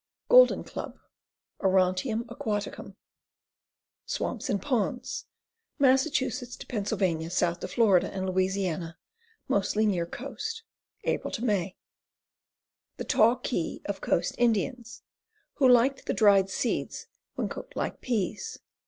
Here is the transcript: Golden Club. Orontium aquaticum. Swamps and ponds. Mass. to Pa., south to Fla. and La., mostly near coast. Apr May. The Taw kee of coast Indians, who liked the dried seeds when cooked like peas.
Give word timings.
Golden 0.29 0.63
Club. 0.63 0.97
Orontium 1.59 2.23
aquaticum. 2.23 2.95
Swamps 4.07 4.49
and 4.49 4.59
ponds. 4.59 5.27
Mass. 5.77 6.09
to 6.09 6.65
Pa., 6.67 7.27
south 7.29 7.59
to 7.59 7.67
Fla. 7.67 7.97
and 7.99 8.25
La., 8.81 8.93
mostly 9.47 9.85
near 9.85 10.07
coast. 10.07 10.63
Apr 11.05 11.41
May. 11.43 11.77
The 12.97 13.03
Taw 13.03 13.35
kee 13.35 13.83
of 13.85 14.01
coast 14.01 14.33
Indians, 14.39 15.03
who 15.57 15.69
liked 15.69 16.07
the 16.07 16.15
dried 16.15 16.49
seeds 16.49 17.05
when 17.35 17.47
cooked 17.47 17.75
like 17.75 18.01
peas. 18.01 18.57